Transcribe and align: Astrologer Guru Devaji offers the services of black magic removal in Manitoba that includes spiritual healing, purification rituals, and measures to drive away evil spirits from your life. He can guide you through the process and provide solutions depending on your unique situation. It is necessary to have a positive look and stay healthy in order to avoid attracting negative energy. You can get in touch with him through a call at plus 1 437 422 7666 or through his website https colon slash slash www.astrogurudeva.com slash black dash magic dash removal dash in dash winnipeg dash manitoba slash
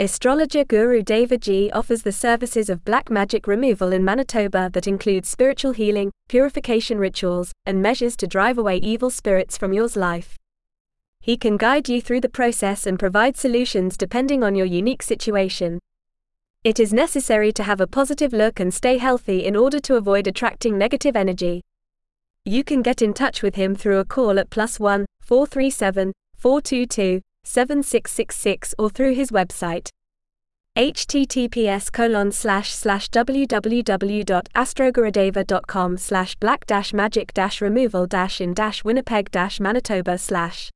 Astrologer 0.00 0.62
Guru 0.62 1.02
Devaji 1.02 1.70
offers 1.72 2.02
the 2.02 2.12
services 2.12 2.70
of 2.70 2.84
black 2.84 3.10
magic 3.10 3.48
removal 3.48 3.92
in 3.92 4.04
Manitoba 4.04 4.70
that 4.72 4.86
includes 4.86 5.28
spiritual 5.28 5.72
healing, 5.72 6.12
purification 6.28 6.98
rituals, 6.98 7.50
and 7.66 7.82
measures 7.82 8.16
to 8.18 8.28
drive 8.28 8.58
away 8.58 8.76
evil 8.76 9.10
spirits 9.10 9.58
from 9.58 9.72
your 9.72 9.88
life. 9.96 10.36
He 11.20 11.36
can 11.36 11.56
guide 11.56 11.88
you 11.88 12.00
through 12.00 12.20
the 12.20 12.28
process 12.28 12.86
and 12.86 12.96
provide 12.96 13.36
solutions 13.36 13.96
depending 13.96 14.44
on 14.44 14.54
your 14.54 14.66
unique 14.66 15.02
situation. 15.02 15.80
It 16.62 16.78
is 16.78 16.92
necessary 16.92 17.50
to 17.54 17.64
have 17.64 17.80
a 17.80 17.88
positive 17.88 18.32
look 18.32 18.60
and 18.60 18.72
stay 18.72 18.98
healthy 18.98 19.44
in 19.44 19.56
order 19.56 19.80
to 19.80 19.96
avoid 19.96 20.28
attracting 20.28 20.78
negative 20.78 21.16
energy. 21.16 21.64
You 22.44 22.62
can 22.62 22.82
get 22.82 23.02
in 23.02 23.14
touch 23.14 23.42
with 23.42 23.56
him 23.56 23.74
through 23.74 23.98
a 23.98 24.04
call 24.04 24.38
at 24.38 24.48
plus 24.48 24.78
1 24.78 25.06
437 25.22 26.12
422 26.36 27.20
7666 27.48 28.74
or 28.78 28.90
through 28.90 29.14
his 29.14 29.30
website 29.30 29.88
https 30.76 31.90
colon 31.90 32.30
slash 32.30 32.72
slash 32.72 33.08
www.astrogurudeva.com 33.08 35.96
slash 35.96 36.36
black 36.36 36.66
dash 36.66 36.92
magic 36.92 37.32
dash 37.32 37.60
removal 37.60 38.06
dash 38.06 38.40
in 38.40 38.54
dash 38.54 38.84
winnipeg 38.84 39.28
dash 39.30 39.58
manitoba 39.58 40.18
slash 40.18 40.70